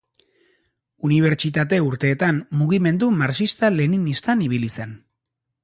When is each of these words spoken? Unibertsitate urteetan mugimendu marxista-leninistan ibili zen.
Unibertsitate 1.09 1.79
urteetan 1.89 2.41
mugimendu 2.63 3.13
marxista-leninistan 3.21 4.45
ibili 4.51 4.75
zen. 4.81 5.01